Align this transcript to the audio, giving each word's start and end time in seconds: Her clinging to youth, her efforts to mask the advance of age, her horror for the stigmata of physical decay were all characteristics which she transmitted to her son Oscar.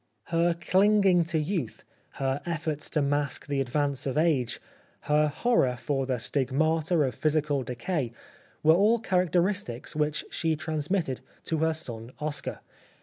Her 0.33 0.55
clinging 0.55 1.25
to 1.25 1.37
youth, 1.37 1.83
her 2.13 2.41
efforts 2.43 2.89
to 2.89 3.03
mask 3.03 3.45
the 3.45 3.61
advance 3.61 4.07
of 4.07 4.17
age, 4.17 4.59
her 5.01 5.27
horror 5.27 5.77
for 5.77 6.07
the 6.07 6.17
stigmata 6.17 6.99
of 7.01 7.13
physical 7.13 7.61
decay 7.61 8.11
were 8.63 8.73
all 8.73 8.97
characteristics 8.97 9.95
which 9.95 10.25
she 10.31 10.55
transmitted 10.55 11.21
to 11.43 11.59
her 11.59 11.75
son 11.75 12.13
Oscar. 12.17 12.61